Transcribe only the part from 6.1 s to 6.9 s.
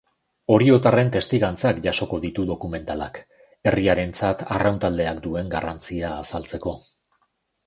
azaltzeko.